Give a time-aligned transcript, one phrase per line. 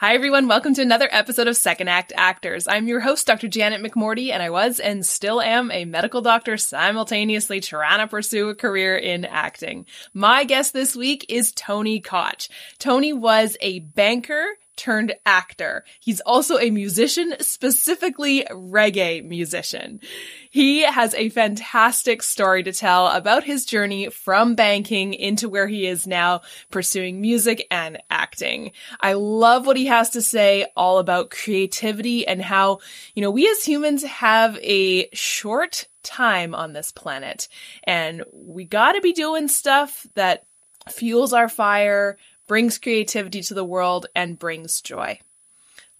[0.00, 0.48] Hi, everyone.
[0.48, 2.66] Welcome to another episode of Second Act Actors.
[2.66, 3.48] I'm your host, Dr.
[3.48, 8.48] Janet McMorty, and I was and still am a medical doctor simultaneously trying to pursue
[8.48, 9.84] a career in acting.
[10.14, 12.48] My guest this week is Tony Cauch.
[12.78, 14.46] Tony was a banker
[14.80, 15.84] turned actor.
[16.00, 20.00] He's also a musician, specifically reggae musician.
[20.48, 25.86] He has a fantastic story to tell about his journey from banking into where he
[25.86, 28.72] is now pursuing music and acting.
[29.02, 32.78] I love what he has to say all about creativity and how,
[33.14, 37.48] you know, we as humans have a short time on this planet
[37.84, 40.46] and we gotta be doing stuff that
[40.88, 42.16] fuels our fire,
[42.50, 45.20] brings creativity to the world, and brings joy.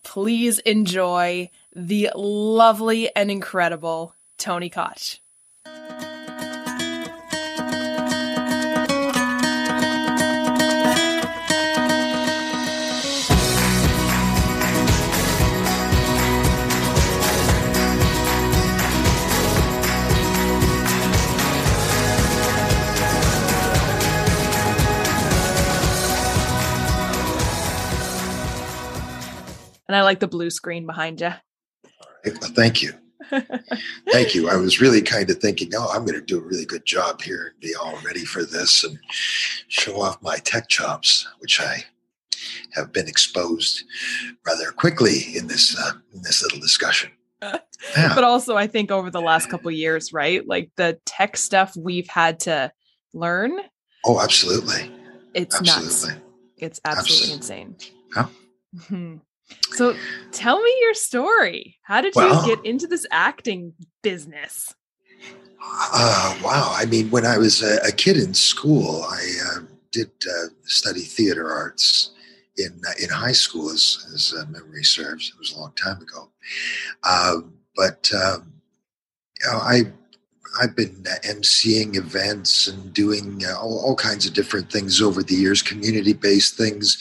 [0.03, 5.21] Please enjoy the lovely and incredible Tony Cauch.
[29.91, 31.33] And I like the blue screen behind you.
[32.25, 32.93] Thank you.
[34.13, 34.49] Thank you.
[34.49, 37.21] I was really kind of thinking, oh, I'm going to do a really good job
[37.21, 39.01] here and be all ready for this and
[39.67, 41.83] show off my tech chops, which I
[42.75, 43.83] have been exposed
[44.47, 47.11] rather quickly in this uh, in this little discussion.
[47.43, 48.15] Yeah.
[48.15, 50.47] But also, I think over the last couple years, right?
[50.47, 52.71] Like the tech stuff we've had to
[53.13, 53.59] learn.
[54.05, 54.89] Oh, absolutely.
[55.35, 56.11] It's absolutely.
[56.11, 56.23] nuts.
[56.59, 57.77] It's absolutely, insane.
[58.15, 58.27] Yeah.
[58.77, 59.17] Mm-hmm.
[59.73, 59.97] So
[60.33, 61.79] tell me your story.
[61.83, 64.75] How did well, you get into this acting business?
[65.63, 66.73] Uh, wow.
[66.75, 69.61] I mean, when I was a, a kid in school, I uh,
[69.93, 72.13] did uh, study theater arts
[72.57, 75.29] in uh, in high school, as, as uh, memory serves.
[75.29, 76.31] It was a long time ago.
[77.09, 78.53] Um, but um,
[79.43, 79.83] you know, I
[80.61, 85.23] I've been uh, emceeing events and doing uh, all, all, kinds of different things over
[85.23, 86.99] the years, community based things,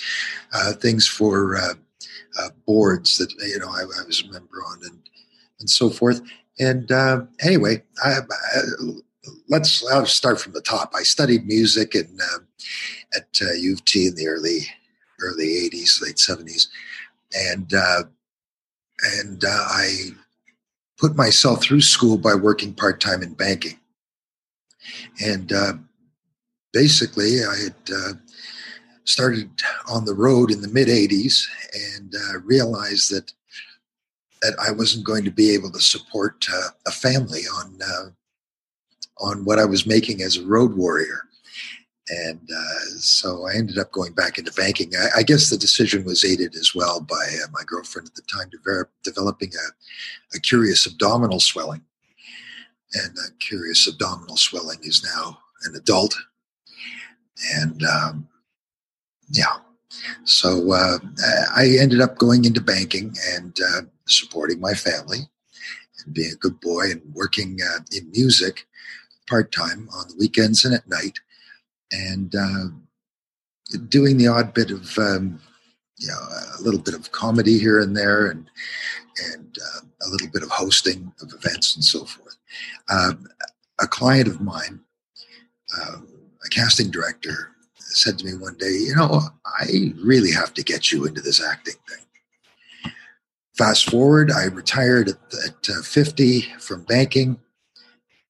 [0.53, 1.74] uh, things for uh,
[2.39, 5.00] uh, boards that you know I, I, was a member on and
[5.59, 6.22] and so forth.
[6.59, 8.59] And uh, anyway, I, I,
[9.47, 10.94] let's I'll start from the top.
[10.95, 12.39] I studied music in, uh,
[13.16, 14.59] at uh, U of T in the early
[15.22, 16.67] early '80s, late '70s,
[17.33, 18.03] and uh,
[19.17, 20.11] and uh, I
[20.97, 23.79] put myself through school by working part time in banking.
[25.23, 25.73] And uh,
[26.73, 28.19] basically, I had
[29.09, 29.50] started
[29.88, 31.47] on the road in the mid 80s
[31.96, 33.34] and uh, realized that
[34.42, 38.09] that I wasn't going to be able to support uh, a family on uh,
[39.18, 41.24] on what I was making as a road warrior.
[42.08, 44.94] And uh, so I ended up going back into banking.
[44.96, 48.22] I, I guess the decision was aided as well by uh, my girlfriend at the
[48.22, 51.84] time de- developing a, a curious abdominal swelling.
[52.94, 56.16] And a curious abdominal swelling is now an adult.
[57.56, 58.28] And um,
[59.31, 59.57] yeah.
[60.23, 61.00] So uh,
[61.56, 65.19] I ended up going into banking and uh, supporting my family
[66.06, 68.68] and being a good boy and working uh, in music
[69.28, 71.19] part time on the weekends and at night
[71.91, 75.39] and uh, doing the odd bit of um,
[75.97, 76.19] you know
[76.59, 78.50] a little bit of comedy here and there and
[79.34, 82.38] and uh, a little bit of hosting of events and so forth.
[82.89, 83.28] Um,
[83.81, 84.79] a client of mine,
[85.78, 87.51] a casting director,
[87.89, 91.44] said to me one day, You know, I really have to get you into this
[91.44, 92.94] acting thing.
[93.57, 97.39] Fast forward, I retired at, at uh, 50 from banking.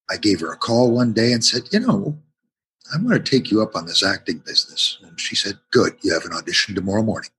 [0.09, 2.17] I gave her a call one day and said, You know,
[2.93, 4.97] I'm going to take you up on this acting business.
[5.03, 7.29] And she said, Good, you have an audition tomorrow morning.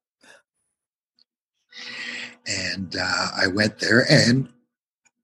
[2.46, 4.48] And uh, I went there, and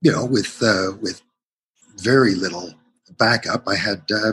[0.01, 1.23] you know, with uh, with
[1.97, 2.73] very little
[3.19, 4.33] backup, I had uh,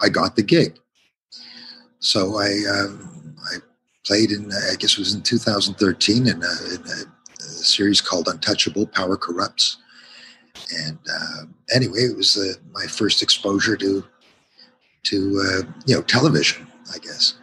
[0.00, 0.78] I got the gig.
[2.04, 3.56] So I um, I
[4.04, 8.28] played in I guess it was in 2013 in a, in a, a series called
[8.28, 9.78] Untouchable: Power Corrupts.
[10.76, 11.44] And uh,
[11.74, 14.04] anyway, it was uh, my first exposure to
[15.04, 17.38] to uh, you know television, I guess.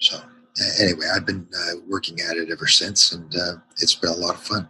[0.00, 0.20] So
[0.80, 4.34] anyway, I've been uh, working at it ever since, and uh, it's been a lot
[4.34, 4.68] of fun.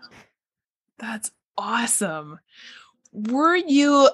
[0.98, 2.40] That's awesome
[3.12, 4.08] were you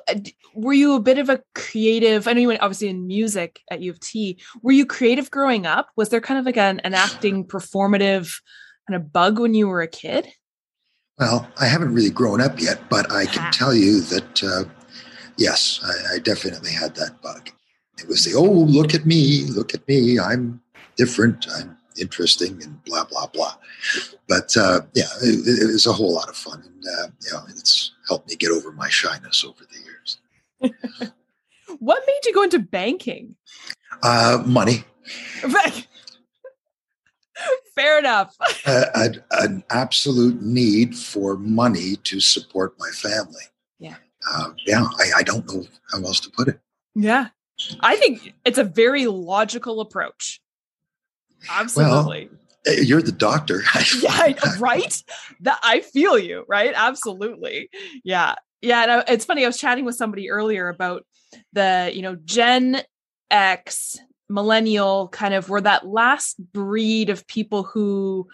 [0.55, 3.83] were you a bit of a creative i know you went obviously in music at
[3.83, 5.89] u of t were you creative growing up?
[5.97, 8.41] Was there kind of like an, an acting performative
[8.89, 10.29] kind of bug when you were a kid?
[11.19, 14.65] Well i haven't really grown up yet but i can tell you that uh,
[15.37, 17.51] yes I, I definitely had that bug.
[17.99, 20.61] It was the oh look at me look at me i'm
[20.97, 23.55] different i'm interesting and blah blah blah.
[24.29, 27.45] But uh, yeah, it, it, was a whole lot of fun, and uh, you know,
[27.49, 30.19] it's helped me get over my shyness over the years.
[31.79, 33.37] what made you go into banking?
[34.03, 34.85] Uh, money.
[37.75, 38.35] Fair enough.
[38.67, 43.43] uh, an absolute need for money to support my family.
[43.79, 43.97] Yeah.
[44.31, 46.59] Uh, yeah, I, I don't know how else to put it.
[46.95, 47.29] Yeah.
[47.81, 50.41] I think it's a very logical approach.
[51.51, 52.29] Absolutely.
[52.67, 53.63] Well, eh, you're the doctor.
[54.01, 55.03] yeah, right?
[55.41, 56.73] That I feel you, right?
[56.75, 57.71] Absolutely.
[58.05, 58.35] Yeah.
[58.63, 58.83] Yeah.
[58.83, 59.45] And it's funny.
[59.45, 61.07] I was chatting with somebody earlier about
[61.53, 62.83] the, you know, Gen
[63.31, 63.99] X,
[64.29, 68.27] millennial kind of were that last breed of people who,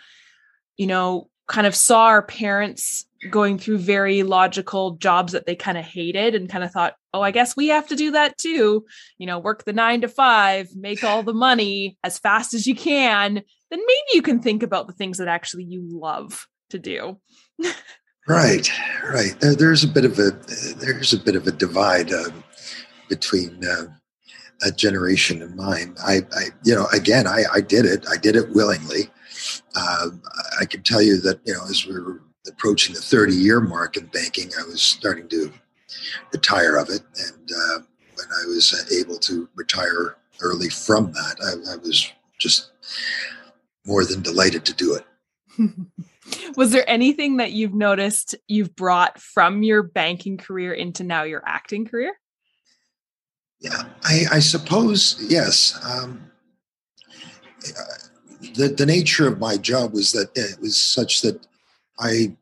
[0.77, 5.79] you know, kind of saw our parents going through very logical jobs that they kind
[5.79, 8.85] of hated and kind of thought, oh, I guess we have to do that too.
[9.19, 12.75] You know, work the nine to five, make all the money as fast as you
[12.75, 13.35] can.
[13.35, 17.19] Then maybe you can think about the things that actually you love to do.
[18.29, 18.71] right,
[19.11, 19.39] right.
[19.41, 20.31] There, there's a bit of a
[20.79, 22.31] there's a bit of a divide uh,
[23.09, 23.85] between uh,
[24.63, 25.95] a generation and mine.
[26.05, 28.05] I, I, you know, again, I, I did it.
[28.11, 29.11] I did it willingly.
[29.75, 30.09] Uh,
[30.61, 33.97] I can tell you that you know, as we were approaching the 30 year mark
[33.97, 35.53] in banking, I was starting to
[36.33, 37.03] retire of it.
[37.19, 37.79] And uh,
[38.15, 42.73] when I was able to retire early from that, I, I was just
[43.87, 45.07] more than delighted to do it.
[46.57, 51.43] was there anything that you've noticed you've brought from your banking career into now your
[51.47, 52.15] acting career?
[53.61, 55.79] Yeah, I, I suppose yes.
[55.85, 56.31] Um,
[58.55, 61.47] the the nature of my job was that it was such that
[61.99, 62.37] I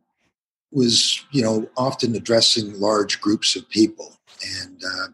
[0.73, 4.17] was, you know, often addressing large groups of people,
[4.63, 5.09] and uh,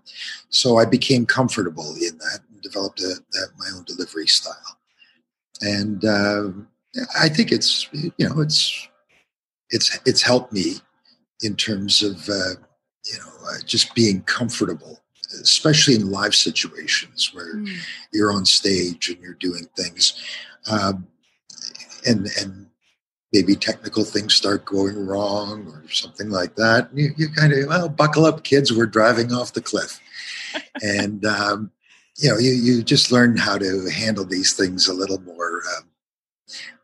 [0.51, 4.79] so I became comfortable in that and developed a, that my own delivery style.
[5.63, 6.49] And uh,
[7.19, 8.89] I think it's, you know, it's
[9.71, 10.75] it's it's helped me
[11.43, 12.55] in terms of uh,
[13.05, 15.01] you know uh, just being comfortable
[15.43, 17.69] especially in live situations where mm.
[18.13, 20.23] you're on stage and you're doing things
[20.71, 21.07] um,
[22.07, 22.66] and and
[23.33, 26.89] maybe technical things start going wrong or something like that.
[26.95, 30.01] You, you kind of well buckle up kids we're driving off the cliff.
[30.83, 31.71] And um,
[32.19, 35.89] you know you, you just learn how to handle these things a little more um,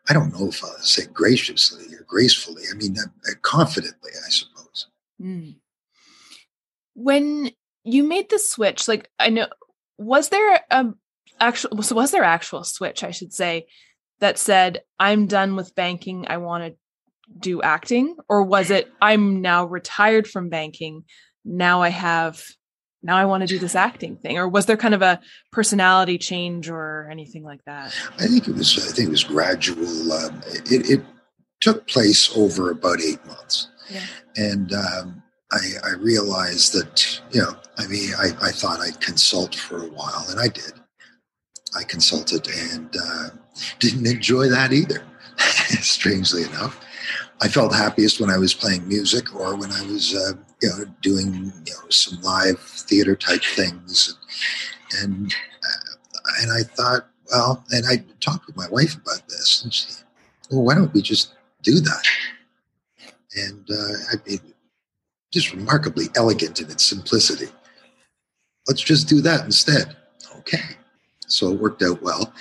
[0.09, 4.87] i don't know if i'll say graciously or gracefully i mean uh, confidently i suppose.
[5.21, 5.57] Mm.
[6.95, 7.51] when
[7.85, 9.47] you made the switch like i know
[9.99, 10.87] was there a
[11.41, 13.67] actual so was there actual switch i should say
[14.23, 16.27] that said i'm done with banking.
[16.29, 16.79] I want to
[17.39, 18.17] do acting.
[18.29, 21.05] Or was it i'm now retired from banking.
[21.45, 22.43] Now i have
[23.03, 24.39] now i want to do this acting thing.
[24.39, 25.21] Or was there kind of a
[25.51, 27.95] personality change or anything like that?
[28.19, 31.05] I think it was i think it was gradual um, it, it
[31.61, 33.69] took place over about eight months.
[33.91, 34.07] Yeah.
[34.37, 35.23] and um,
[35.53, 39.89] I, I realized that, you know, I mean, I, I thought I'd consult for a
[39.89, 40.73] while, and I did.
[41.77, 43.29] I consulted and uh,
[43.79, 45.03] didn't enjoy that either,
[45.81, 46.81] strangely enough.
[47.41, 50.85] I felt happiest when I was playing music or when I was, uh, you know,
[51.01, 54.17] doing you know some live theater type things,
[55.01, 59.63] and and, uh, and I thought, well, and I talked with my wife about this,
[59.65, 59.89] and she,
[60.51, 61.33] well, why don't we just
[61.63, 62.05] do that?
[63.37, 64.41] And uh, I mean,
[65.33, 67.49] just remarkably elegant in its simplicity.
[68.69, 69.97] Let's just do that instead.
[70.39, 70.61] Okay.
[71.27, 72.33] So it worked out well.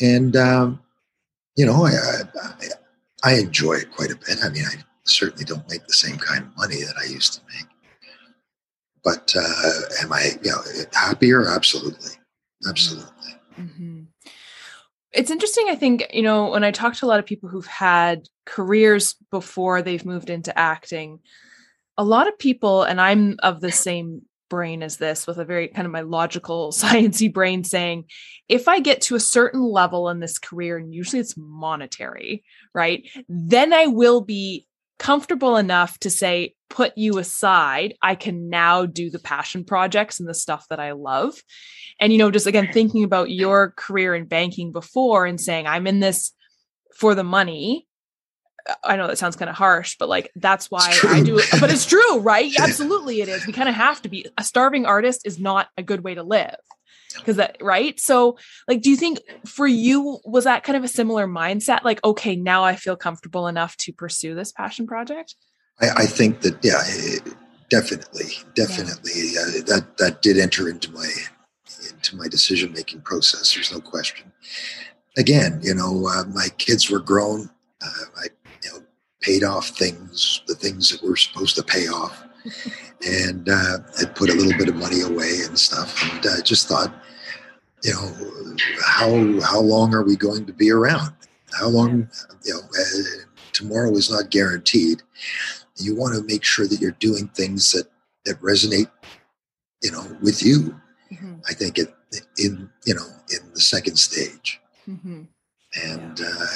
[0.00, 0.80] And, um,
[1.56, 1.92] you know, I,
[2.42, 2.66] I,
[3.24, 4.38] I enjoy it quite a bit.
[4.44, 4.74] I mean, I
[5.04, 7.66] certainly don't make the same kind of money that I used to make.
[9.02, 10.58] But uh, am I, you know,
[10.92, 11.48] happier?
[11.48, 12.12] Absolutely.
[12.68, 13.34] Absolutely.
[13.58, 14.02] Mm-hmm.
[15.12, 17.66] It's interesting, I think, you know, when I talk to a lot of people who've
[17.66, 21.20] had careers before they've moved into acting,
[21.96, 25.68] a lot of people, and I'm of the same brain as this with a very
[25.68, 28.04] kind of my logical sciency brain saying
[28.48, 33.08] if i get to a certain level in this career and usually it's monetary right
[33.28, 34.66] then i will be
[34.98, 40.28] comfortable enough to say put you aside i can now do the passion projects and
[40.28, 41.40] the stuff that i love.
[42.00, 45.86] And you know just again thinking about your career in banking before and saying i'm
[45.86, 46.32] in this
[46.96, 47.87] for the money
[48.84, 51.46] I know that sounds kind of harsh, but like that's why I do it.
[51.60, 52.52] But it's true, right?
[52.58, 53.46] Absolutely, it is.
[53.46, 54.26] We kind of have to be.
[54.36, 56.56] A starving artist is not a good way to live
[57.16, 58.36] because that right so
[58.68, 62.36] like do you think for you was that kind of a similar mindset like okay
[62.36, 65.34] now i feel comfortable enough to pursue this passion project
[65.80, 66.82] i, I think that yeah
[67.70, 69.40] definitely definitely yeah.
[69.40, 71.10] uh, that that did enter into my
[71.88, 74.30] into my decision making process there's no question
[75.18, 77.50] again, you know, uh, my kids were grown.
[77.82, 78.26] Uh, I,
[79.20, 82.24] paid off things, the things that were supposed to pay off,
[83.06, 86.02] and uh, I put a little bit of money away and stuff.
[86.12, 86.94] And I just thought,
[87.82, 91.14] you know, how how long are we going to be around?
[91.52, 92.08] How long,
[92.44, 95.02] you know, uh, tomorrow is not guaranteed.
[95.76, 97.86] You want to make sure that you're doing things that
[98.24, 98.90] that resonate,
[99.82, 100.78] you know, with you.
[101.12, 101.34] Mm-hmm.
[101.48, 101.94] I think it
[102.38, 104.60] in you know in the second stage.
[104.88, 105.22] Mm-hmm.
[105.84, 106.46] And, uh,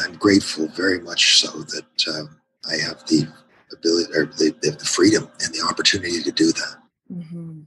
[0.00, 3.28] I'm grateful very much so that um, I have the
[3.72, 6.76] ability or the, the, freedom and the opportunity to do that.
[7.12, 7.60] Mm-hmm.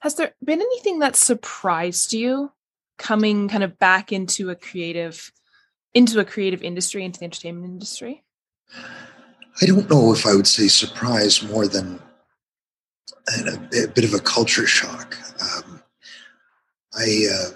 [0.00, 2.52] Has there been anything that surprised you
[2.98, 5.32] coming kind of back into a creative
[5.94, 8.22] into a creative industry, into the entertainment industry?
[9.62, 11.98] I don't know if I would say surprise more than
[13.28, 15.16] a, a bit of a culture shock.
[15.40, 15.82] Um,
[16.94, 17.50] I uh,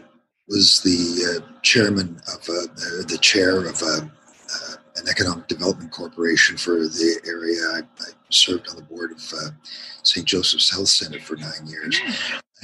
[0.50, 2.66] was the uh, chairman of uh,
[3.06, 7.60] the chair of uh, uh, an economic development corporation for the area.
[7.76, 9.50] I, I served on the board of uh,
[10.02, 10.26] St.
[10.26, 11.98] Joseph's Health Center for nine years,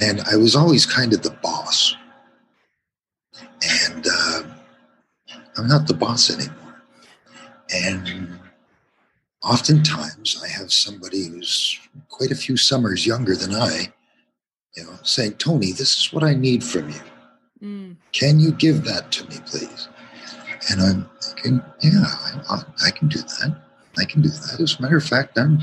[0.01, 1.95] and I was always kind of the boss.
[3.85, 4.05] And
[5.57, 6.83] I'm not the boss anymore.
[7.73, 8.39] And
[9.43, 11.79] oftentimes I have somebody who's
[12.09, 13.93] quite a few summers younger than I,
[14.75, 17.01] you know, saying, Tony, this is what I need from you.
[17.61, 17.95] Mm.
[18.11, 19.87] Can you give that to me, please?
[20.69, 22.05] And I'm thinking, yeah,
[22.49, 23.57] I, I, can do that.
[23.97, 24.59] I can do that.
[24.59, 25.59] As a matter of fact, I'm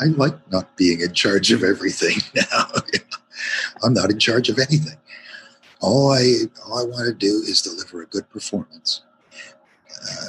[0.00, 2.66] I like not being in charge of everything now.
[3.82, 4.98] I'm not in charge of anything.
[5.80, 6.34] All I
[6.64, 9.02] all I want to do is deliver a good performance,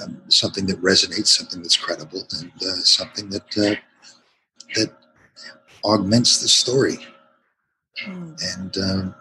[0.02, 3.76] um, something that resonates, something that's credible, and uh, something that uh,
[4.76, 4.92] that
[5.84, 6.98] augments the story.
[8.08, 8.58] Mm.
[8.58, 9.16] And um,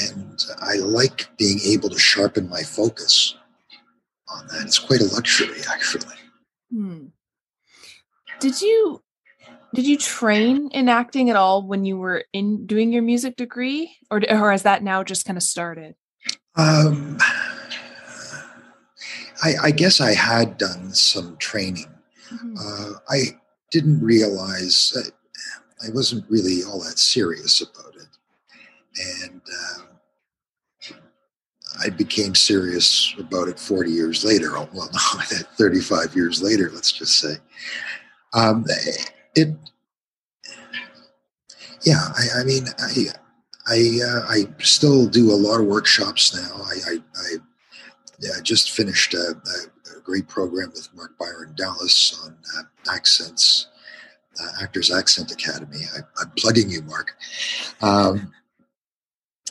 [0.00, 3.36] and I like being able to sharpen my focus
[4.28, 4.62] on that.
[4.62, 6.16] It's quite a luxury, actually.
[6.70, 7.06] Hmm.
[8.40, 9.02] Did you
[9.74, 13.96] did you train in acting at all when you were in doing your music degree,
[14.10, 15.94] or or has that now just kind of started?
[16.56, 17.18] Um,
[19.42, 21.92] I, I guess I had done some training.
[22.32, 22.54] Mm-hmm.
[22.58, 23.38] Uh, I
[23.70, 24.96] didn't realize
[25.84, 27.93] I wasn't really all that serious about it,
[28.98, 30.94] and uh,
[31.80, 34.52] I became serious about it 40 years later.
[34.52, 34.98] Well, no,
[35.56, 37.34] 35 years later, let's just say.
[38.32, 38.64] Um,
[39.34, 39.56] it,
[41.82, 43.06] yeah, I, I mean, I,
[43.66, 46.62] I, uh, I still do a lot of workshops now.
[46.64, 47.36] I, I, I
[48.20, 53.68] yeah, just finished a, a, great program with Mark Byron Dallas on uh, accents,
[54.38, 55.80] uh, Actors Accent Academy.
[55.96, 57.16] I, am plugging you, Mark.
[57.80, 58.30] Um,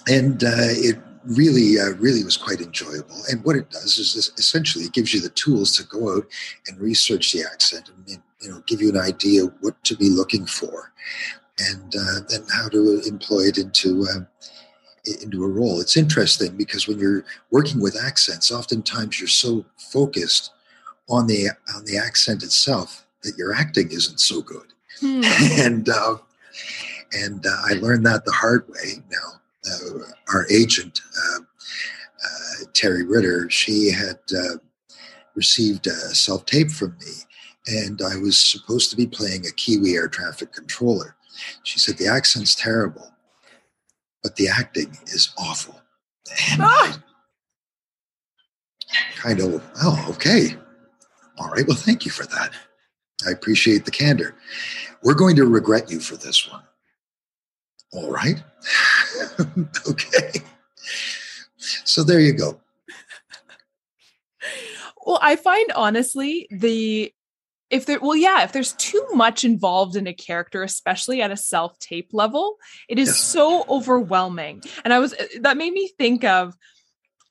[0.08, 3.22] and uh, it really, uh, really was quite enjoyable.
[3.30, 6.28] And what it does is this, essentially it gives you the tools to go out
[6.68, 10.46] and research the accent and, you know give you an idea what to be looking
[10.46, 10.92] for,
[11.60, 14.06] and uh, then how to employ it into.
[14.14, 14.28] Um,
[15.22, 15.82] into a role.
[15.82, 20.52] It's interesting because when you're working with accents, oftentimes you're so focused
[21.10, 24.74] on the on the accent itself that your acting isn't so good.
[25.02, 25.22] Hmm.
[25.60, 26.18] and uh,
[27.12, 29.04] and uh, I learned that the hard way.
[29.10, 29.38] Now uh,
[30.34, 34.20] our agent, uh, uh, Terry Ritter, she had
[35.36, 37.14] received a self tape from me,
[37.68, 41.16] and I was supposed to be playing a Kiwi air traffic controller.
[41.64, 43.12] She said, The accent's terrible,
[44.22, 45.80] but the acting is awful.
[46.60, 47.00] Ah!
[49.16, 50.56] kind of, oh, okay.
[51.38, 51.66] All right.
[51.68, 52.52] Well, thank you for that.
[53.26, 54.36] I appreciate the candor.
[55.02, 56.62] We're going to regret you for this one.
[57.94, 58.42] All right.
[59.90, 60.42] okay.
[61.62, 62.60] So there you go.
[65.06, 67.14] Well, I find honestly the
[67.70, 71.38] if there well yeah if there's too much involved in a character especially at a
[71.38, 72.58] self tape level
[72.88, 73.20] it is yes.
[73.20, 76.56] so overwhelming and i was uh, that made me think of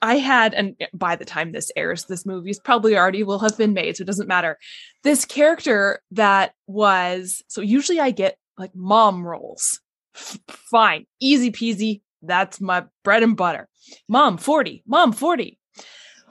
[0.00, 3.72] i had and by the time this airs this movie's probably already will have been
[3.72, 4.58] made so it doesn't matter
[5.04, 9.80] this character that was so usually i get like mom roles
[10.14, 12.02] fine, easy peasy.
[12.22, 13.68] That's my bread and butter.
[14.08, 15.58] Mom 40, mom 40.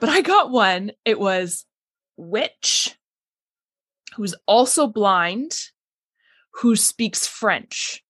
[0.00, 0.92] But I got one.
[1.04, 1.64] It was
[2.16, 2.96] witch
[4.16, 5.52] who's also blind
[6.54, 8.02] who speaks French.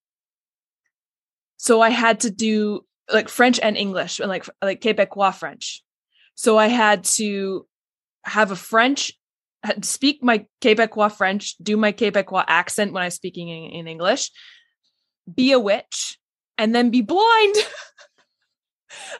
[1.56, 5.82] So I had to do like French and English and like like Quebecois French.
[6.34, 7.66] So I had to
[8.24, 9.12] have a French
[9.82, 14.30] speak my Quebecois French, do my Quebecois accent when I'm speaking in, in English,
[15.32, 16.18] be a witch,
[16.58, 17.54] and then be blind.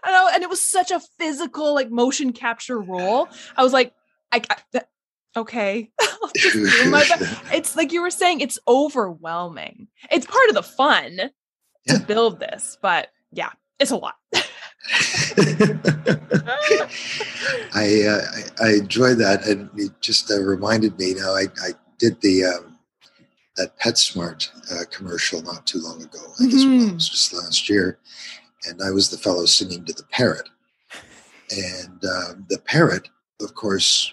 [0.04, 3.28] And, I, and it was such a physical, like motion capture role.
[3.56, 3.94] I was like,
[4.30, 4.42] I,
[4.74, 4.82] I
[5.36, 5.90] okay.
[6.34, 9.88] it's like you were saying, it's overwhelming.
[10.10, 11.30] It's part of the fun
[11.86, 11.94] yeah.
[11.94, 14.16] to build this, but yeah, it's a lot.
[17.74, 18.20] I, uh,
[18.60, 21.14] I, I enjoy that, and it just uh, reminded me.
[21.14, 22.71] Now I, I did the um,
[23.56, 26.20] that PetSmart uh, commercial not too long ago.
[26.40, 26.88] I guess mm-hmm.
[26.90, 27.98] it was just last year,
[28.68, 30.48] and I was the fellow singing to the parrot,
[31.50, 33.08] and um, the parrot,
[33.40, 34.12] of course,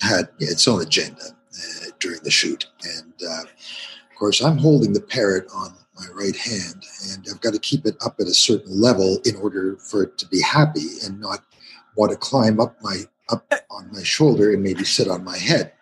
[0.00, 5.00] had its own agenda uh, during the shoot, and uh, of course, I'm holding the
[5.00, 8.80] parrot on my right hand, and I've got to keep it up at a certain
[8.80, 11.40] level in order for it to be happy and not
[11.96, 15.72] want to climb up my up on my shoulder and maybe sit on my head.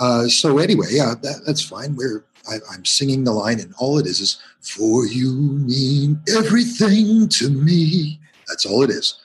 [0.00, 1.94] Uh, so anyway, yeah, that, that's fine.
[1.94, 7.28] We're I, am singing the line, and all it is is "For you mean everything
[7.28, 9.20] to me." That's all it is.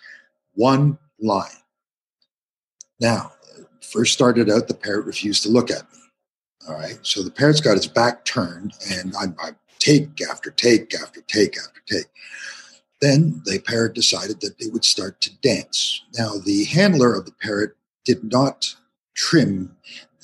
[0.54, 1.64] One line.
[3.00, 3.32] Now,
[3.82, 6.00] first started out, the parrot refused to look at me.
[6.68, 7.00] All right.
[7.02, 11.58] So the parrot's got its back turned, and I'm, I take after take after take
[11.58, 12.06] after take.
[13.02, 16.04] Then the parrot decided that it would start to dance.
[16.18, 18.76] Now, the handler of the parrot did not
[19.16, 19.76] trim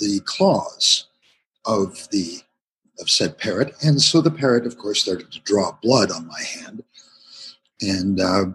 [0.02, 1.06] the claws
[1.66, 2.42] of the
[3.00, 6.42] of said parrot, and so the parrot, of course, started to draw blood on my
[6.42, 6.84] hand,
[7.82, 8.46] and uh,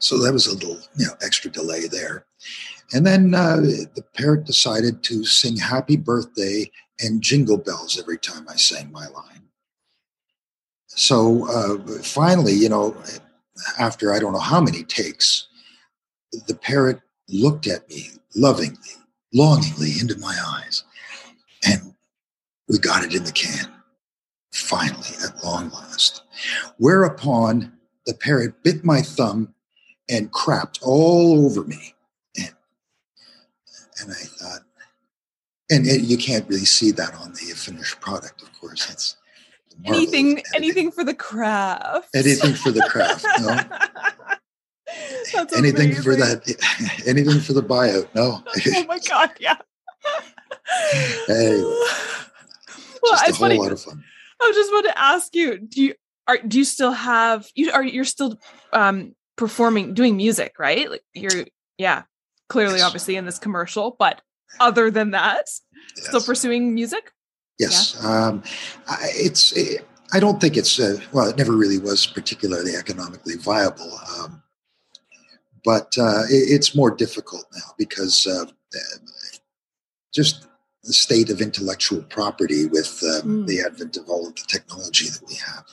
[0.00, 2.26] so that was a little, you know, extra delay there.
[2.92, 6.70] And then uh, the parrot decided to sing "Happy Birthday"
[7.00, 9.42] and jingle bells every time I sang my line.
[10.86, 12.94] So uh, finally, you know,
[13.78, 15.48] after I don't know how many takes,
[16.46, 18.76] the parrot looked at me lovingly,
[19.32, 20.84] longingly into my eyes,
[21.66, 21.94] and
[22.68, 23.70] we got it in the can.
[24.52, 26.22] Finally, at long last.
[26.76, 27.72] Whereupon
[28.06, 29.54] the parrot bit my thumb
[30.10, 31.94] and crapped all over me.
[32.36, 32.54] And,
[34.00, 34.60] and I thought,
[35.70, 38.90] and it, you can't really see that on the finished product, of course.
[38.90, 39.16] It's
[39.86, 42.08] anything, anything for the craft.
[42.14, 43.24] Anything for the craft.
[43.40, 43.58] No.
[45.56, 46.02] anything amazing.
[46.02, 47.02] for that.
[47.06, 48.08] Anything for the buyout.
[48.14, 48.42] No.
[48.76, 49.30] oh my god!
[49.40, 49.56] Yeah.
[51.28, 51.62] anyway,
[53.02, 53.58] well, just a whole funny.
[53.58, 54.04] lot of fun.
[54.40, 55.94] I just want to ask you: Do you
[56.26, 58.38] are do you still have you are you're still
[58.72, 60.90] um performing doing music right?
[60.90, 61.46] Like you're
[61.78, 62.02] yeah
[62.52, 62.84] clearly yes.
[62.84, 64.20] obviously in this commercial, but
[64.60, 65.46] other than that,
[65.96, 66.06] yes.
[66.06, 67.12] still pursuing music?
[67.58, 67.96] Yes.
[68.00, 68.26] Yeah.
[68.26, 68.42] Um,
[69.14, 73.98] it's, it, I don't think it's, uh, well, it never really was particularly economically viable.
[74.18, 74.41] Um,
[75.64, 78.46] but uh, it, it's more difficult now because uh,
[80.12, 80.46] just
[80.84, 83.46] the state of intellectual property with um, mm.
[83.46, 85.64] the advent of all of the technology that we have.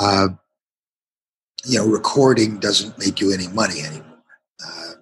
[0.00, 0.28] Uh,
[1.64, 4.22] you know, recording doesn't make you any money anymore.
[4.64, 4.92] Uh,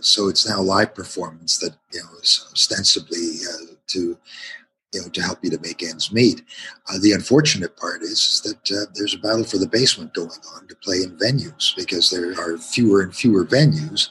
[0.00, 4.18] so it's now live performance that you know is ostensibly uh, to
[4.92, 6.42] you know to help you to make ends meet.
[6.88, 10.30] Uh, the unfortunate part is, is that uh, there's a battle for the basement going
[10.54, 14.08] on to play in venues because there are fewer and fewer venues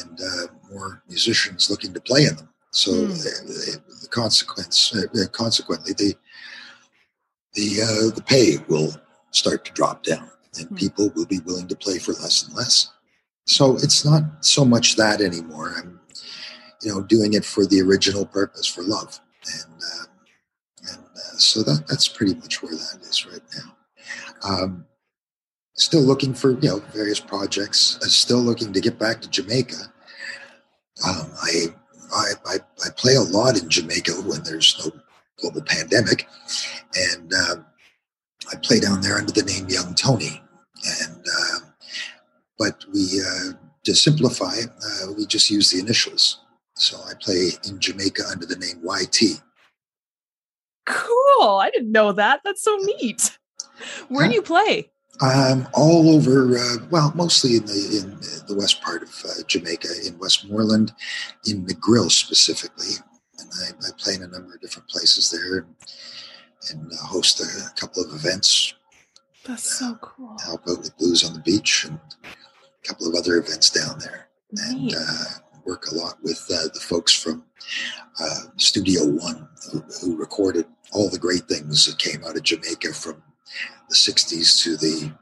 [0.00, 2.48] and uh, more musicians looking to play in them.
[2.70, 4.02] So mm.
[4.02, 6.14] the consequence, uh, consequently, the
[7.54, 8.94] the the pay will
[9.30, 10.76] start to drop down, and mm.
[10.76, 12.92] people will be willing to play for less and less.
[13.46, 15.74] So it's not so much that anymore.
[15.78, 16.00] I'm,
[16.82, 19.20] you know, doing it for the original purpose, for love,
[19.54, 19.82] and
[20.88, 23.76] and uh, so that that's pretty much where that is right now.
[24.48, 24.86] Um,
[25.74, 27.98] still looking for you know various projects.
[28.02, 29.92] Uh, still looking to get back to Jamaica.
[31.06, 31.66] Um, I,
[32.14, 34.92] I, I I play a lot in Jamaica when there's no
[35.40, 36.26] global pandemic,
[36.94, 37.56] and uh,
[38.52, 40.42] I play down there under the name Young Tony,
[41.02, 41.58] and uh,
[42.58, 43.52] but we uh,
[43.86, 46.40] to simplify, uh, we just use the initials.
[46.76, 49.40] So I play in Jamaica under the name YT.
[50.84, 51.58] Cool.
[51.58, 52.40] I didn't know that.
[52.44, 53.38] That's so neat.
[54.08, 54.90] Where do you play?
[55.20, 56.56] Um, all over.
[56.58, 60.92] Uh, well, mostly in the in the west part of uh, Jamaica, in Westmoreland,
[61.46, 62.94] in Negril specifically,
[63.38, 65.74] and I, I, play in a number of different places there, and,
[66.70, 68.74] and uh, host a, a, couple of events.
[69.46, 70.36] That's so cool.
[70.44, 74.26] Help out with Blues on the Beach and a couple of other events down there
[74.52, 75.24] and uh,
[75.66, 77.44] work a lot with uh, the folks from
[78.20, 82.94] uh, Studio One who, who, recorded all the great things that came out of Jamaica
[82.94, 83.22] from
[83.88, 85.12] the 60s to the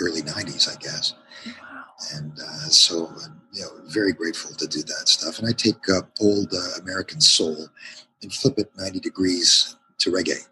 [0.00, 1.14] early 90s, I guess.
[1.46, 1.84] Wow.
[2.14, 5.38] And uh, so, I'm, you know, very grateful to do that stuff.
[5.38, 5.76] And I take
[6.20, 7.68] old uh, American soul
[8.22, 10.46] and flip it 90 degrees to reggae.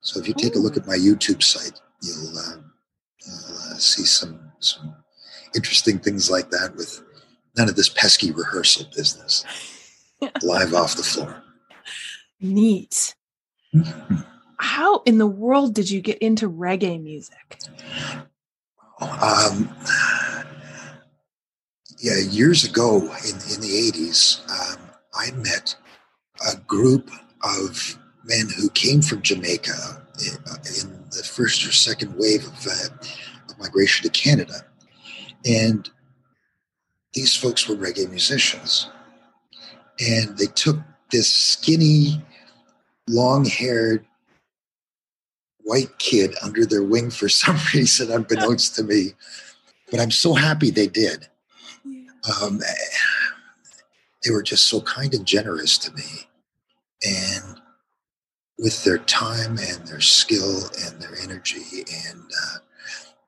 [0.00, 2.72] So if you take a look at my YouTube site, you'll um,
[3.26, 4.94] uh, see some some
[5.54, 7.02] interesting things like that with
[7.56, 9.44] none of this pesky rehearsal business.
[10.42, 11.42] Live off the floor.
[12.40, 13.14] Neat.
[13.74, 14.16] Mm-hmm.
[14.58, 17.58] How in the world did you get into reggae music?
[19.00, 19.74] Um,
[21.98, 25.76] yeah, years ago in, in the 80s, um, I met
[26.50, 27.10] a group
[27.42, 32.66] of men who came from Jamaica in, uh, in the first or second wave of,
[32.66, 34.64] uh, of migration to Canada.
[35.44, 35.90] And
[37.14, 38.88] these folks were reggae musicians.
[40.00, 40.78] And they took
[41.10, 42.20] this skinny,
[43.08, 44.04] long haired
[45.62, 49.12] white kid under their wing for some reason, unbeknownst to me.
[49.90, 51.28] But I'm so happy they did.
[52.42, 52.60] Um,
[54.24, 56.26] they were just so kind and generous to me.
[57.06, 57.60] And
[58.58, 61.84] with their time and their skill and their energy.
[62.08, 62.58] And uh,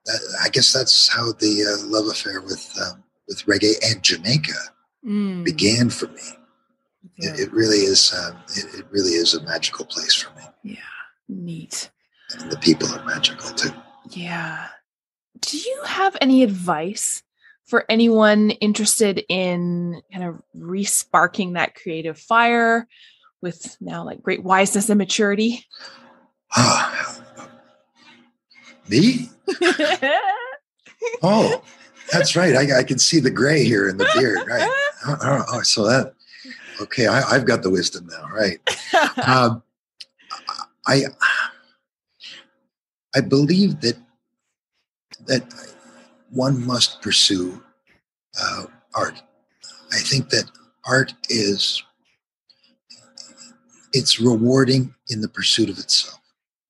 [0.07, 4.53] that, I guess that's how the uh, love affair with um, with reggae and Jamaica
[5.05, 5.45] mm.
[5.45, 6.23] began for me.
[7.19, 7.35] Yeah.
[7.35, 8.13] It, it, really is.
[8.13, 10.45] Um, it, it, really is a magical place for me.
[10.63, 10.77] Yeah,
[11.29, 11.91] neat.
[12.39, 13.71] And the people are magical too.
[14.11, 14.69] Yeah.
[15.41, 17.23] Do you have any advice
[17.67, 22.87] for anyone interested in kind of resparking that creative fire
[23.43, 25.65] with now like great wiseness and maturity?
[26.55, 27.21] Ah,
[28.89, 29.31] me?
[31.23, 31.63] oh,
[32.13, 32.55] that's right.
[32.55, 34.47] I, I, can see the gray here in the beard.
[34.47, 34.71] Right.
[35.09, 36.15] Oh, oh, oh so that,
[36.81, 37.07] okay.
[37.07, 38.29] I, have got the wisdom now.
[38.29, 38.59] Right.
[39.25, 39.63] Um,
[40.89, 41.03] I,
[43.15, 43.97] I believe that,
[45.27, 45.45] that
[46.31, 47.63] one must pursue
[48.41, 48.65] uh,
[48.97, 49.23] art.
[49.93, 50.51] I think that
[50.87, 51.85] art is
[53.93, 56.21] it's rewarding in the pursuit of itself.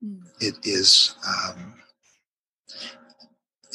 [0.04, 0.20] Mm.
[0.40, 1.74] It is um,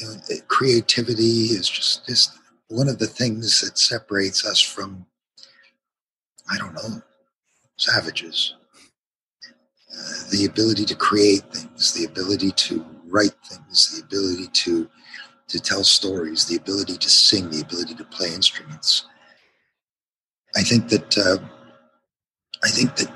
[0.06, 2.38] know, creativity is just
[2.68, 5.06] one of the things that separates us from
[6.50, 7.02] I don't know
[7.76, 8.54] savages.
[9.44, 14.88] Uh, the ability to create things, the ability to write things, the ability to
[15.48, 19.06] to tell stories, the ability to sing, the ability to play instruments.
[20.56, 21.38] I think that uh,
[22.64, 23.12] I think that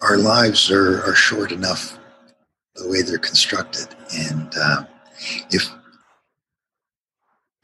[0.00, 1.98] our lives are, are short enough
[2.74, 4.84] the way they're constructed, and uh,
[5.50, 5.70] if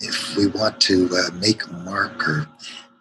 [0.01, 2.49] if we want to uh, make a mark or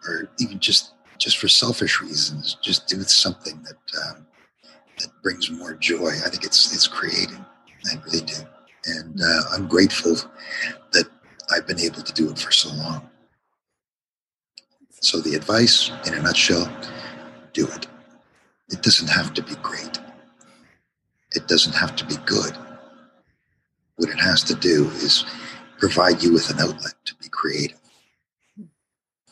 [0.06, 4.26] or even just just for selfish reasons, just do something that um,
[4.98, 6.10] that brings more joy.
[6.24, 7.44] I think it's it's creating.
[7.90, 8.34] I really do
[8.88, 10.16] and uh, I'm grateful
[10.92, 11.08] that
[11.50, 13.08] I've been able to do it for so long.
[15.00, 16.70] So, the advice in a nutshell
[17.52, 17.86] do it.
[18.70, 19.98] It doesn't have to be great,
[21.32, 22.56] it doesn't have to be good.
[23.98, 25.24] What it has to do is
[25.78, 27.78] provide you with an outlet to be creative.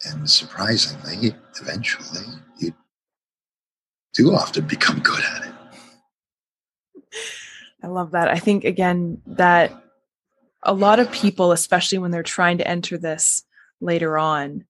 [0.04, 2.26] And surprisingly, eventually,
[2.58, 2.72] you
[4.12, 5.54] do often become good at it.
[7.82, 8.28] I love that.
[8.28, 9.72] I think again that
[10.62, 13.44] a lot of people, especially when they're trying to enter this
[13.80, 14.64] later on,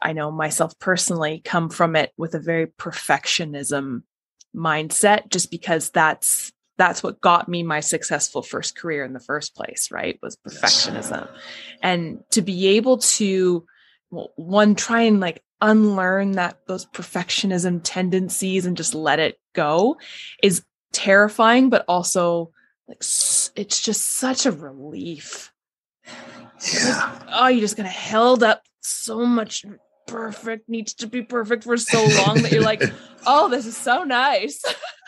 [0.00, 4.04] I know myself personally come from it with a very perfectionism
[4.56, 9.54] mindset just because that's that's what got me my successful first career in the first
[9.54, 10.18] place, right?
[10.22, 11.28] Was perfectionism.
[11.82, 13.66] And to be able to
[14.10, 19.98] well, one try and like unlearn that those perfectionism tendencies and just let it go
[20.42, 22.50] is terrifying, but also
[22.88, 25.52] like it's just such a relief.
[26.72, 27.12] Yeah.
[27.12, 29.66] Like, oh, you're just gonna held up so much
[30.06, 32.82] perfect needs to be perfect for so long that you're like,
[33.26, 34.62] oh, this is so nice.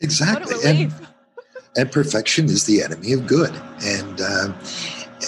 [0.00, 0.56] exactly.
[0.64, 0.94] And,
[1.76, 3.54] and, perfection is the enemy of good.
[3.82, 4.54] And um,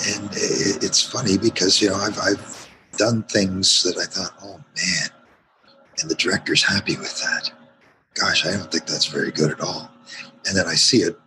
[0.07, 5.09] and it's funny because you know I've I've done things that I thought, oh man,
[6.00, 7.50] and the director's happy with that
[8.18, 9.90] gosh, I don't think that's very good at all.
[10.46, 11.18] And then I see it,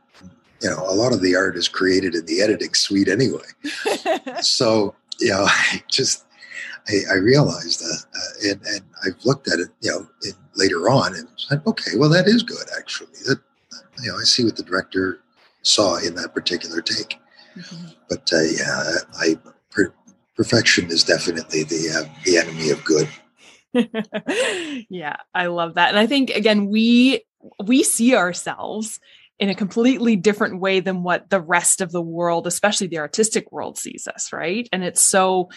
[0.61, 3.41] you know, a lot of the art is created in the editing suite anyway.
[4.41, 6.25] so, you know, I just,
[6.87, 10.89] I, I realized that, uh, and, and I've looked at it, you know, in, later
[10.89, 13.13] on and said, okay, well, that is good actually.
[13.25, 13.39] That,
[14.01, 15.19] you know, I see what the director
[15.61, 17.19] saw in that particular take.
[17.55, 17.87] Mm-hmm.
[18.09, 19.37] But uh, yeah, I,
[19.69, 19.93] per,
[20.35, 23.07] perfection is definitely the uh, the enemy of good.
[24.89, 25.89] yeah, I love that.
[25.89, 27.23] And I think again we
[27.63, 28.99] we see ourselves
[29.39, 33.51] in a completely different way than what the rest of the world, especially the artistic
[33.51, 34.69] world sees us, right?
[34.71, 35.49] And it's so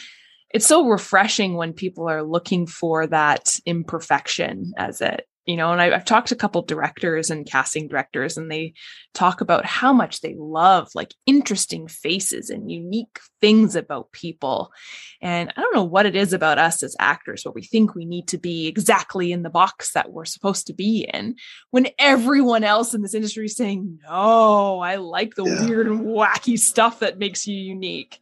[0.55, 5.83] it's so refreshing when people are looking for that imperfection as it you know and
[5.83, 8.73] I, have talked to a couple directors and casting directors and they
[9.15, 14.73] talk about how much they love like interesting faces and unique things about people.
[15.21, 18.07] And i don't know what it is about us as actors but we think we
[18.07, 21.35] need to be exactly in the box that we're supposed to be in
[21.73, 25.67] when everyone else in this industry is saying no i like the yeah.
[25.67, 28.19] weird and wacky stuff that makes you unique.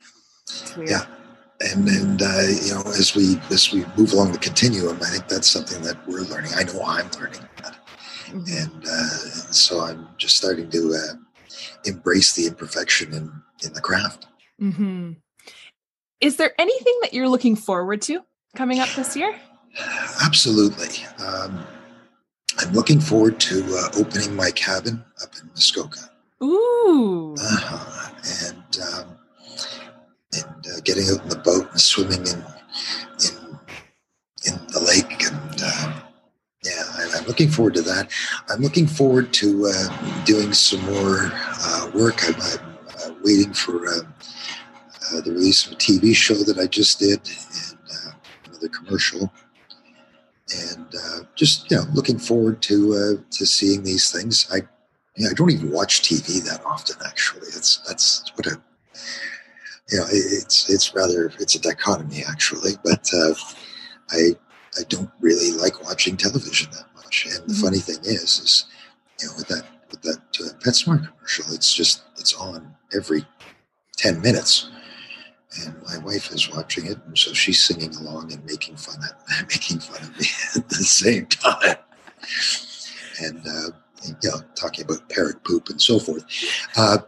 [0.77, 1.07] Yeah
[1.71, 5.29] and and uh, you know as we as we move along the continuum i think
[5.29, 6.51] that's something that we're learning.
[6.57, 7.77] I know i'm learning that.
[8.27, 8.57] Mm-hmm.
[8.57, 11.15] and, uh, and so i'm just starting to uh,
[11.85, 13.33] embrace the imperfection in
[13.65, 14.27] in the craft.
[14.61, 15.13] Mm-hmm.
[16.21, 18.21] is there anything that you're looking forward to
[18.57, 19.35] coming up this year?
[20.23, 21.05] Absolutely.
[21.25, 21.65] Um,
[22.59, 26.11] i'm looking forward to uh, opening my cabin up in muskoka.
[26.43, 27.35] Ooh.
[27.41, 28.11] Uh-huh.
[28.47, 29.19] and um,
[30.33, 32.45] and uh, getting out in the boat and swimming in
[33.25, 33.59] in
[34.47, 35.23] in the lake.
[35.25, 36.01] And uh,
[36.65, 38.11] yeah I, am looking forward to that.
[38.49, 42.25] I'm looking forward to uh, doing some more uh, work.
[42.25, 44.01] I'm, I'm uh, waiting for uh,
[45.25, 48.15] the release of a tv show that i just did and
[48.47, 49.31] another commercial.
[50.55, 50.87] And
[51.35, 54.47] just you know looking forward to to seeing these things.
[54.53, 54.63] I
[55.17, 56.97] yeah, I don't even watch TV that often.
[57.07, 58.61] Actually, it's that's what a
[59.91, 62.73] you know, it's it's rather it's a dichotomy actually.
[62.85, 63.35] But uh,
[64.11, 64.37] I
[64.79, 67.27] I don't really like watching television that much.
[67.27, 67.63] And the mm-hmm.
[67.63, 68.65] funny thing is, is
[69.21, 73.27] you know, with that with that uh, PetSmart commercial, it's just it's on every
[73.97, 74.71] ten minutes.
[75.61, 79.19] And my wife is watching it, and so she's singing along and making fun at
[79.49, 81.77] making fun of me at the same time.
[83.21, 86.25] And uh, you know, talking about parrot poop and so forth.
[86.77, 86.99] Uh,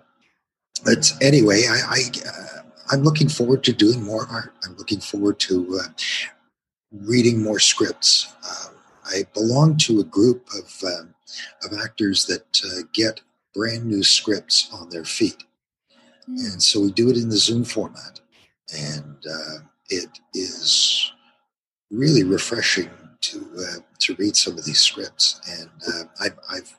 [0.85, 4.53] but anyway, I, I uh, I'm looking forward to doing more art.
[4.65, 5.89] I'm looking forward to uh,
[6.93, 8.35] reading more scripts.
[8.45, 8.75] Um,
[9.07, 11.15] I belong to a group of um,
[11.65, 13.21] of actors that uh, get
[13.55, 15.45] brand new scripts on their feet,
[16.29, 16.53] mm.
[16.53, 18.21] and so we do it in the Zoom format,
[18.77, 21.13] and uh, it is
[21.91, 25.41] really refreshing to uh, to read some of these scripts.
[25.59, 26.77] And uh, I've, I've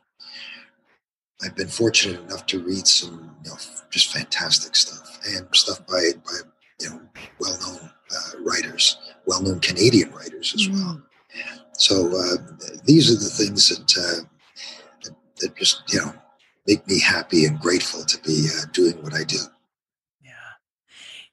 [1.44, 3.58] I've been fortunate enough to read some, you know,
[3.90, 6.38] just fantastic stuff and stuff by by
[6.80, 7.02] you know
[7.40, 11.02] well-known uh, writers, well-known Canadian writers as well.
[11.02, 11.04] Mm.
[11.74, 12.38] So uh,
[12.86, 14.26] these are the things that, uh,
[15.04, 16.14] that, that just you know
[16.68, 19.40] make me happy and grateful to be uh, doing what I do.
[20.24, 20.32] Yeah,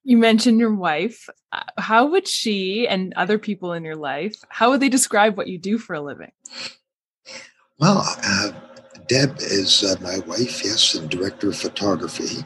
[0.03, 1.29] you mentioned your wife.
[1.53, 5.49] Uh, how would she and other people in your life how would they describe what
[5.49, 6.33] you do for a living?
[7.79, 8.53] Well uh,
[9.13, 12.39] Deb is uh, my wife, yes, and director of photography.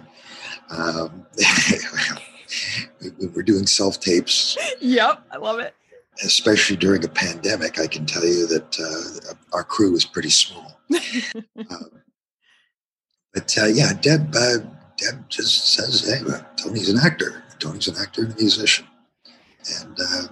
[0.69, 1.25] Um,
[3.21, 4.59] we were doing self tapes.
[4.81, 5.77] Yep, I love it.
[6.25, 10.81] Especially during a pandemic, I can tell you that uh, our crew was pretty small.
[11.71, 12.03] um,
[13.33, 14.59] but uh, yeah, Deb, uh,
[14.97, 16.21] Deb just says, "Hey,
[16.57, 17.45] Tony's an actor.
[17.61, 18.87] Tony's an actor and a musician,"
[19.83, 20.23] and uh,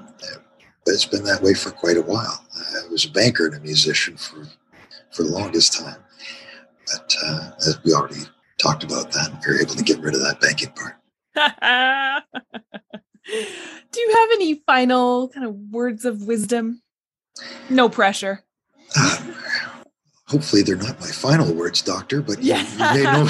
[0.87, 2.45] it's been that way for quite a while.
[2.57, 4.49] I was a banker and a musician for
[5.13, 6.04] for the longest time.
[6.87, 8.21] But uh, as we already
[8.59, 10.97] talked about that, we were able to get rid of that banking part.
[13.27, 16.83] Do you have any final kind of words of wisdom?
[17.71, 18.45] No pressure.
[19.01, 19.35] Um,
[20.27, 22.61] hopefully, they're not my final words, Doctor, but yeah.
[22.63, 23.29] you, you, may, know,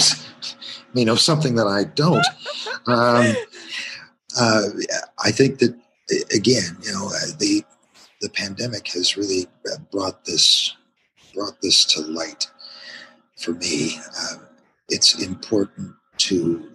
[0.94, 2.26] may know something that I don't.
[2.86, 3.34] Um,
[4.38, 4.62] uh,
[5.24, 5.74] I think that,
[6.34, 7.64] again, you know, uh, the
[8.20, 9.46] the pandemic has really
[9.92, 10.74] brought this
[11.34, 12.50] brought this to light
[13.36, 13.98] for me,
[14.30, 14.40] um,
[14.88, 16.70] it's important to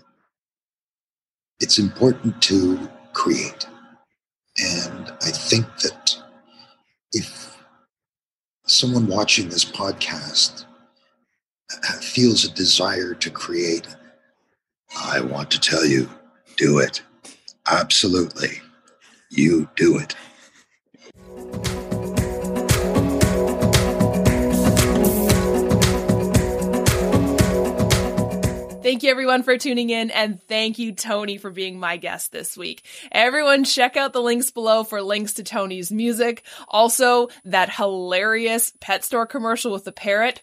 [1.61, 3.67] it's important to create,
[4.57, 6.15] and I think that
[7.11, 7.57] if
[8.65, 10.65] someone watching this podcast
[11.73, 13.87] uh, feels a desire to create,
[14.97, 16.09] I want to tell you,
[16.55, 17.01] do it.
[17.67, 18.61] Absolutely,
[19.29, 20.15] you do it.
[28.89, 32.57] Thank you everyone for tuning in and thank you Tony for being my guest this
[32.57, 32.83] week.
[33.11, 36.43] Everyone check out the links below for links to Tony's music.
[36.67, 40.41] Also that hilarious pet store commercial with the parrot.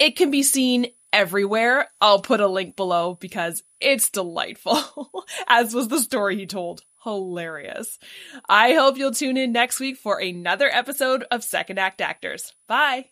[0.00, 1.86] It can be seen everywhere.
[2.00, 6.82] I'll put a link below because it's delightful, as was the story he told.
[7.04, 8.00] Hilarious.
[8.48, 12.52] I hope you'll tune in next week for another episode of Second Act Actors.
[12.66, 13.10] Bye.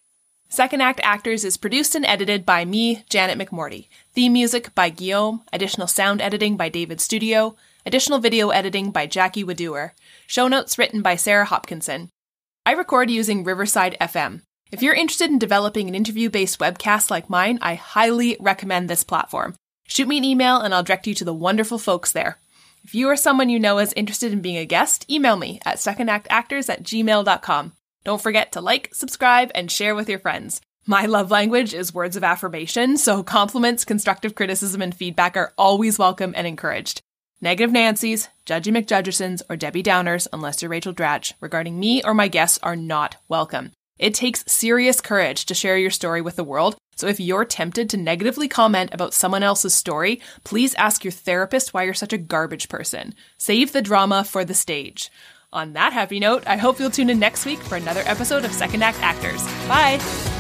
[0.55, 3.89] Second Act Actors is produced and edited by me, Janet McMorty.
[4.13, 9.43] Theme music by Guillaume, additional sound editing by David Studio, additional video editing by Jackie
[9.43, 9.91] Wadoer,
[10.29, 12.09] show notes written by Sarah Hopkinson.
[12.65, 14.43] I record using Riverside FM.
[14.71, 19.03] If you're interested in developing an interview based webcast like mine, I highly recommend this
[19.03, 19.57] platform.
[19.89, 22.39] Shoot me an email and I'll direct you to the wonderful folks there.
[22.85, 25.79] If you or someone you know is interested in being a guest, email me at
[25.79, 27.73] secondactactors at gmail.com.
[28.05, 30.61] Don't forget to like, subscribe, and share with your friends.
[30.87, 35.99] My love language is words of affirmation, so compliments, constructive criticism, and feedback are always
[35.99, 37.01] welcome and encouraged.
[37.41, 42.29] Negative Nancy's, Judgy McJudgersons, or Debbie Downers, unless you're Rachel Dratch, regarding me or my
[42.29, 43.73] guests are not welcome.
[43.99, 47.89] It takes serious courage to share your story with the world, so if you're tempted
[47.91, 52.19] to negatively comment about someone else's story, please ask your therapist why you're such a
[52.19, 53.15] garbage person.
[53.39, 55.11] Save the drama for the stage.
[55.55, 58.53] On that happy note, I hope you'll tune in next week for another episode of
[58.53, 59.45] Second Act Actors.
[59.69, 60.34] Bye!